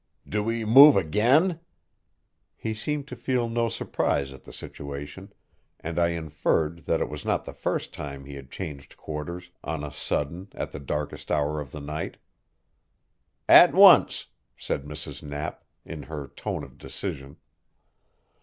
"Do 0.27 0.43
we 0.43 0.65
move 0.65 0.95
again?" 0.95 1.59
He 2.55 2.73
seemed 2.73 3.07
to 3.09 3.15
feel 3.15 3.47
no 3.47 3.69
surprise 3.69 4.33
at 4.33 4.45
the 4.45 4.51
situation, 4.51 5.31
and 5.79 5.99
I 5.99 6.07
inferred 6.07 6.85
that 6.87 7.01
it 7.01 7.07
was 7.07 7.23
not 7.23 7.45
the 7.45 7.53
first 7.53 7.93
time 7.93 8.25
he 8.25 8.33
had 8.33 8.49
changed 8.49 8.97
quarters 8.97 9.51
on 9.63 9.83
a 9.83 9.93
sudden 9.93 10.47
at 10.55 10.71
the 10.71 10.79
darkest 10.79 11.29
hour 11.29 11.59
of 11.61 11.69
the 11.71 11.81
night. 11.81 12.17
"At 13.47 13.75
once," 13.75 14.25
said 14.57 14.85
Mrs. 14.85 15.21
Knapp, 15.21 15.63
in 15.85 16.01
her 16.01 16.27
tone 16.29 16.63
of 16.63 16.79
decision. 16.79 17.37